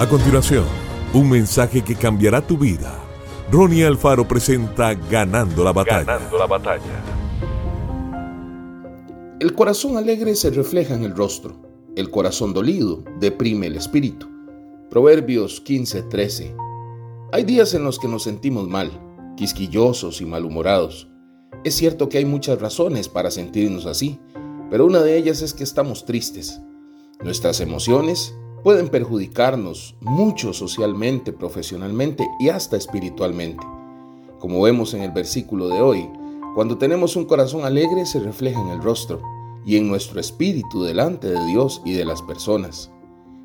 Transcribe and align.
A 0.00 0.08
continuación, 0.08 0.64
un 1.12 1.28
mensaje 1.28 1.84
que 1.84 1.94
cambiará 1.94 2.40
tu 2.40 2.56
vida. 2.56 2.98
Ronnie 3.52 3.84
Alfaro 3.84 4.26
presenta 4.26 4.94
Ganando 4.94 5.62
la 5.62 5.74
batalla. 5.74 6.04
Ganando 6.04 6.38
la 6.38 6.46
batalla. 6.46 7.04
El 9.40 9.54
corazón 9.54 9.98
alegre 9.98 10.36
se 10.36 10.48
refleja 10.48 10.94
en 10.94 11.04
el 11.04 11.14
rostro. 11.14 11.60
El 11.96 12.10
corazón 12.10 12.54
dolido 12.54 13.04
deprime 13.18 13.66
el 13.66 13.76
espíritu. 13.76 14.26
Proverbios 14.88 15.62
15:13. 15.62 16.56
Hay 17.32 17.44
días 17.44 17.74
en 17.74 17.84
los 17.84 17.98
que 17.98 18.08
nos 18.08 18.22
sentimos 18.22 18.68
mal, 18.68 18.90
quisquillosos 19.36 20.22
y 20.22 20.24
malhumorados. 20.24 21.10
Es 21.62 21.74
cierto 21.74 22.08
que 22.08 22.16
hay 22.16 22.24
muchas 22.24 22.58
razones 22.58 23.10
para 23.10 23.30
sentirnos 23.30 23.84
así, 23.84 24.18
pero 24.70 24.86
una 24.86 25.02
de 25.02 25.18
ellas 25.18 25.42
es 25.42 25.52
que 25.52 25.62
estamos 25.62 26.06
tristes. 26.06 26.58
Nuestras 27.22 27.60
emociones 27.60 28.34
pueden 28.62 28.88
perjudicarnos 28.88 29.96
mucho 30.00 30.52
socialmente, 30.52 31.32
profesionalmente 31.32 32.28
y 32.38 32.48
hasta 32.48 32.76
espiritualmente. 32.76 33.66
Como 34.38 34.62
vemos 34.62 34.94
en 34.94 35.02
el 35.02 35.10
versículo 35.10 35.68
de 35.68 35.80
hoy, 35.80 36.08
cuando 36.54 36.78
tenemos 36.78 37.16
un 37.16 37.26
corazón 37.26 37.64
alegre 37.64 38.06
se 38.06 38.20
refleja 38.20 38.60
en 38.60 38.68
el 38.68 38.82
rostro 38.82 39.22
y 39.64 39.76
en 39.76 39.88
nuestro 39.88 40.20
espíritu 40.20 40.82
delante 40.82 41.28
de 41.28 41.46
Dios 41.46 41.82
y 41.84 41.92
de 41.92 42.04
las 42.04 42.22
personas. 42.22 42.90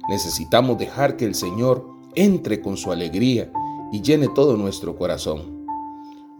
Necesitamos 0.09 0.77
dejar 0.77 1.17
que 1.17 1.25
el 1.25 1.35
Señor 1.35 1.85
entre 2.15 2.61
con 2.61 2.77
su 2.77 2.91
alegría 2.91 3.51
y 3.91 4.01
llene 4.01 4.27
todo 4.33 4.57
nuestro 4.57 4.95
corazón. 4.95 5.65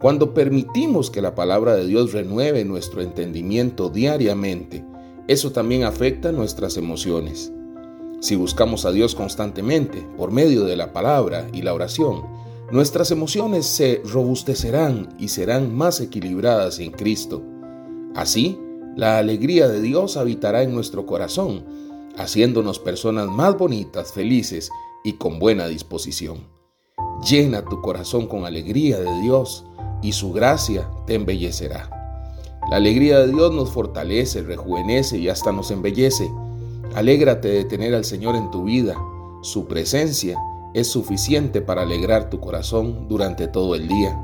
Cuando 0.00 0.34
permitimos 0.34 1.10
que 1.10 1.22
la 1.22 1.34
palabra 1.34 1.74
de 1.74 1.86
Dios 1.86 2.12
renueve 2.12 2.64
nuestro 2.64 3.00
entendimiento 3.00 3.88
diariamente, 3.88 4.84
eso 5.26 5.52
también 5.52 5.84
afecta 5.84 6.32
nuestras 6.32 6.76
emociones. 6.76 7.52
Si 8.26 8.34
buscamos 8.34 8.84
a 8.86 8.90
Dios 8.90 9.14
constantemente 9.14 10.04
por 10.16 10.32
medio 10.32 10.64
de 10.64 10.74
la 10.74 10.92
palabra 10.92 11.46
y 11.52 11.62
la 11.62 11.72
oración, 11.72 12.24
nuestras 12.72 13.12
emociones 13.12 13.66
se 13.66 14.02
robustecerán 14.04 15.14
y 15.16 15.28
serán 15.28 15.72
más 15.72 16.00
equilibradas 16.00 16.80
en 16.80 16.90
Cristo. 16.90 17.40
Así, 18.16 18.58
la 18.96 19.18
alegría 19.18 19.68
de 19.68 19.80
Dios 19.80 20.16
habitará 20.16 20.64
en 20.64 20.74
nuestro 20.74 21.06
corazón, 21.06 21.64
haciéndonos 22.18 22.80
personas 22.80 23.28
más 23.28 23.56
bonitas, 23.56 24.10
felices 24.10 24.72
y 25.04 25.12
con 25.12 25.38
buena 25.38 25.68
disposición. 25.68 26.48
Llena 27.30 27.64
tu 27.64 27.80
corazón 27.80 28.26
con 28.26 28.44
alegría 28.44 28.98
de 28.98 29.20
Dios 29.20 29.64
y 30.02 30.10
su 30.10 30.32
gracia 30.32 30.90
te 31.06 31.14
embellecerá. 31.14 31.90
La 32.72 32.78
alegría 32.78 33.20
de 33.20 33.28
Dios 33.28 33.54
nos 33.54 33.70
fortalece, 33.70 34.42
rejuvenece 34.42 35.16
y 35.16 35.28
hasta 35.28 35.52
nos 35.52 35.70
embellece. 35.70 36.28
Alégrate 36.96 37.48
de 37.48 37.66
tener 37.66 37.94
al 37.94 38.06
Señor 38.06 38.36
en 38.36 38.50
tu 38.50 38.64
vida. 38.64 38.96
Su 39.42 39.66
presencia 39.66 40.38
es 40.72 40.90
suficiente 40.90 41.60
para 41.60 41.82
alegrar 41.82 42.30
tu 42.30 42.40
corazón 42.40 43.06
durante 43.06 43.48
todo 43.48 43.74
el 43.74 43.86
día. 43.86 44.18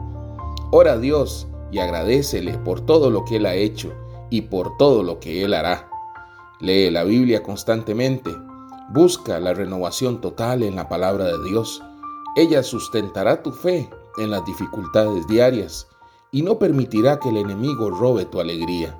Ora 0.70 0.92
a 0.92 0.98
Dios 0.98 1.46
y 1.70 1.80
agradecele 1.80 2.56
por 2.56 2.80
todo 2.80 3.10
lo 3.10 3.26
que 3.26 3.36
Él 3.36 3.44
ha 3.44 3.54
hecho 3.54 3.92
y 4.30 4.40
por 4.40 4.78
todo 4.78 5.02
lo 5.02 5.20
que 5.20 5.44
Él 5.44 5.52
hará. 5.52 5.90
Lee 6.60 6.90
la 6.90 7.04
Biblia 7.04 7.42
constantemente. 7.42 8.30
Busca 8.88 9.38
la 9.38 9.52
renovación 9.52 10.22
total 10.22 10.62
en 10.62 10.74
la 10.74 10.88
palabra 10.88 11.26
de 11.26 11.44
Dios. 11.50 11.82
Ella 12.36 12.62
sustentará 12.62 13.42
tu 13.42 13.52
fe 13.52 13.90
en 14.16 14.30
las 14.30 14.46
dificultades 14.46 15.26
diarias 15.26 15.88
y 16.30 16.40
no 16.40 16.58
permitirá 16.58 17.20
que 17.20 17.28
el 17.28 17.36
enemigo 17.36 17.90
robe 17.90 18.24
tu 18.24 18.40
alegría. 18.40 18.98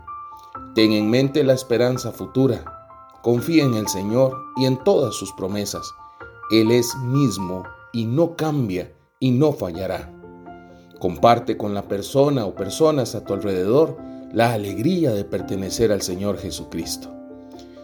Ten 0.74 0.92
en 0.92 1.08
mente 1.08 1.42
la 1.42 1.54
esperanza 1.54 2.12
futura 2.12 2.81
Confía 3.22 3.64
en 3.64 3.74
el 3.74 3.86
Señor 3.86 4.36
y 4.56 4.64
en 4.64 4.82
todas 4.82 5.14
sus 5.14 5.32
promesas. 5.32 5.94
Él 6.50 6.72
es 6.72 6.94
mismo 6.96 7.62
y 7.92 8.04
no 8.04 8.34
cambia 8.34 8.92
y 9.20 9.30
no 9.30 9.52
fallará. 9.52 10.12
Comparte 10.98 11.56
con 11.56 11.72
la 11.72 11.82
persona 11.82 12.44
o 12.44 12.54
personas 12.54 13.14
a 13.14 13.24
tu 13.24 13.34
alrededor 13.34 13.96
la 14.32 14.54
alegría 14.54 15.12
de 15.12 15.24
pertenecer 15.24 15.92
al 15.92 16.02
Señor 16.02 16.38
Jesucristo. 16.38 17.10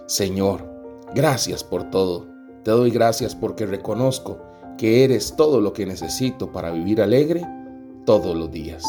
Señor, 0.07 0.69
gracias 1.15 1.63
por 1.63 1.91
todo. 1.91 2.27
Te 2.65 2.73
doy 2.73 2.91
gracias 2.91 3.37
porque 3.37 3.67
reconozco 3.67 4.41
que 4.77 5.05
eres 5.05 5.37
todo 5.37 5.61
lo 5.61 5.73
que 5.73 5.87
necesito 5.87 6.51
para 6.51 6.71
vivir 6.71 7.01
alegre 7.01 7.47
todos 8.05 8.37
los 8.37 8.51
días. 8.51 8.83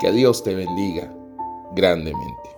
Que 0.00 0.10
Dios 0.10 0.42
te 0.42 0.54
bendiga 0.54 1.12
grandemente. 1.74 2.57